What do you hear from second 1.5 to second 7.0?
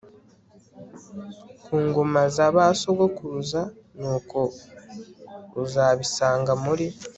ku ngoma za ba sogokuruza Nuko uzabisanga muri